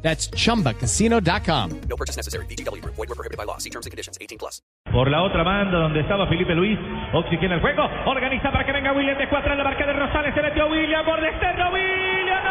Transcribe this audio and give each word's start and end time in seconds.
That's 0.00 0.30
chumbacasino.com. 0.30 1.80
No 1.88 1.96
purchase 1.96 2.16
necessary. 2.16 2.46
BGW. 2.46 2.80
Void 2.84 3.08
were 3.08 3.14
prohibited 3.14 3.36
by 3.36 3.44
law. 3.44 3.58
See 3.58 3.70
terms 3.70 3.86
and 3.86 3.90
conditions. 3.90 4.16
18 4.20 4.38
plus. 4.38 4.62
Por 4.90 5.10
la 5.10 5.22
otra 5.22 5.42
banda, 5.42 5.78
donde 5.78 6.00
estaba 6.00 6.26
Felipe 6.28 6.54
Luis, 6.54 6.78
oxigena 7.12 7.56
el 7.56 7.60
juego, 7.60 7.84
organiza 8.06 8.50
para 8.50 8.64
que 8.64 8.72
venga 8.72 8.92
William 8.92 9.18
de 9.18 9.28
cuatro 9.28 9.52
en 9.52 9.58
la 9.58 9.64
marca 9.64 9.84
de 9.86 9.92
Rosales, 9.92 10.34
se 10.34 10.40
metió 10.40 10.66
William, 10.66 11.04
por 11.04 11.22
externo, 11.22 11.70
William 11.72 12.47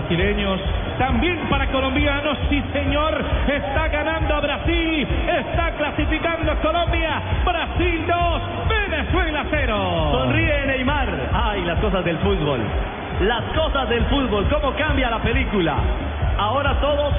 brasileños. 0.00 0.60
También 0.98 1.38
para 1.48 1.66
colombianos. 1.68 2.36
Sí, 2.50 2.62
señor. 2.72 3.24
Está 3.48 3.88
ganando 3.88 4.40
Brasil. 4.40 5.08
Está 5.26 5.70
clasificando 5.72 6.54
Colombia. 6.60 7.22
Brasil 7.44 8.04
2. 8.06 8.42
Venezuela 8.68 9.44
0. 9.50 10.08
Sonríe 10.12 10.66
Neymar. 10.66 11.08
Ay, 11.32 11.64
las 11.64 11.78
cosas 11.80 12.04
del 12.04 12.18
fútbol. 12.18 12.60
Las 13.22 13.44
cosas 13.54 13.88
del 13.88 14.04
fútbol. 14.06 14.46
¿Cómo 14.48 14.72
cambia 14.74 15.10
la 15.10 15.20
película? 15.20 15.76
Ahora 16.38 16.74
todos 16.80 17.14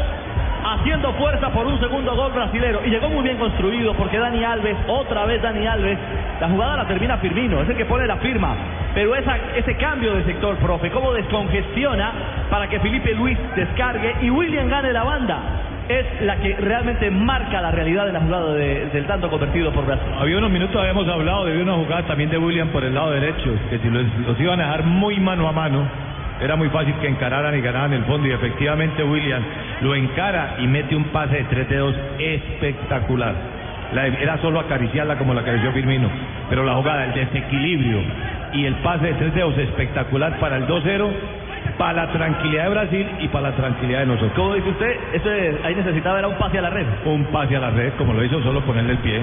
haciendo 0.64 1.14
fuerza 1.14 1.50
por 1.50 1.66
un 1.66 1.80
segundo 1.80 2.16
gol 2.16 2.31
brasilero. 2.34 2.81
Y 2.86 2.89
llegó 2.89 3.09
muy 3.09 3.23
bien 3.23 3.38
construido 3.38 3.94
porque 3.94 4.17
Dani 4.19 4.44
Alves, 4.44 4.78
otra 4.88 5.25
vez 5.25 5.41
Dani 5.41 5.66
Alves, 5.66 5.97
la 6.39 6.50
jugada 6.50 6.78
la 6.78 6.88
termina 6.88 7.17
Firmino, 7.17 7.62
es 7.62 7.69
el 7.69 7.78
que 7.78 7.86
pone 7.86 8.06
la 8.06 8.17
firma. 8.17 8.56
Pero 8.94 9.16
ese 9.16 9.75
cambio 9.78 10.14
de 10.16 10.23
sector, 10.25 10.56
profe, 10.58 10.89
cómo 10.91 11.14
descongestiona 11.14 12.12
para 12.50 12.67
que 12.70 12.80
Felipe 12.80 13.14
Luis 13.14 13.38
descargue 13.56 14.16
y 14.22 14.30
William 14.30 14.67
gane 14.70 14.92
la 14.94 15.03
banda. 15.03 15.40
Es 15.90 16.06
la 16.22 16.36
que 16.38 16.53
realmente 16.58 17.09
marca 17.09 17.62
la 17.62 17.72
realidad 17.72 18.06
de 18.08 18.12
la 18.12 18.20
jugada 18.20 18.53
de- 18.56 18.88
del 18.88 19.06
tanto 19.06 19.30
convertido 19.30 19.72
por 19.72 19.86
Brasil. 19.86 20.08
Había 20.20 20.38
unos 20.38 20.52
minutos, 20.52 20.75
habíamos 20.75 21.08
hablado 21.08 21.45
de 21.45 21.62
una 21.62 21.73
jugada 21.75 22.03
también 22.03 22.30
de 22.30 22.38
William 22.38 22.68
por 22.70 22.84
el 22.84 22.94
lado 22.94 23.12
derecho, 23.12 23.56
que 23.70 23.80
si 23.80 23.90
los, 23.90 24.03
los 24.28 24.40
iban 24.40 24.59
a 24.59 24.66
dejar 24.66 24.84
muy 24.84 25.18
mano 25.22 25.48
a 25.48 25.53
mano, 25.53 25.88
era 26.41 26.56
muy 26.57 26.68
fácil 26.69 26.94
que 27.02 27.07
encararan 27.07 27.57
y 27.57 27.62
ganaran 27.62 27.94
el 27.94 28.03
fondo. 28.03 28.28
Y 28.28 28.31
efectivamente 28.31 29.02
William 29.02 29.41
lo 29.81 29.96
encara 29.96 30.56
y 30.59 30.68
mete 30.68 30.94
un 30.96 31.06
pase 31.06 31.38
de 31.38 31.44
tres 31.46 31.69
dedos 31.69 31.96
espectacular. 32.19 33.34
La- 33.94 34.07
era 34.07 34.38
solo 34.40 34.59
acariciarla 34.59 35.16
como 35.18 35.34
la 35.34 35.41
acarició 35.41 35.72
Firmino, 35.72 36.09
pero 36.50 36.63
la 36.66 36.74
jugada, 36.75 37.06
el 37.06 37.13
desequilibrio 37.13 38.00
y 38.53 38.66
el 38.66 38.75
pase 38.75 39.06
de 39.07 39.13
tres 39.13 39.34
dedos 39.34 39.57
espectacular 39.57 40.34
para 40.40 40.57
el 40.57 40.68
2-0, 40.68 41.09
para 41.77 42.05
la 42.05 42.11
tranquilidad 42.11 42.63
de 42.65 42.69
Brasil 42.69 43.07
y 43.19 43.27
para 43.27 43.49
la 43.51 43.55
tranquilidad 43.55 43.99
de 43.99 44.05
nosotros. 44.07 44.33
¿Cómo 44.35 44.53
dice 44.55 44.69
usted? 44.69 44.97
Eso 45.13 45.31
es- 45.31 45.65
ahí 45.65 45.75
necesitaba 45.75 46.19
era 46.19 46.27
un 46.27 46.35
pase 46.35 46.57
a 46.57 46.61
la 46.61 46.69
red. 46.69 46.85
Un 47.05 47.25
pase 47.25 47.55
a 47.55 47.59
la 47.59 47.69
red, 47.71 47.93
como 47.97 48.13
lo 48.13 48.23
hizo 48.23 48.41
solo 48.43 48.61
ponerle 48.61 48.93
el 48.93 48.97
pie. 48.99 49.21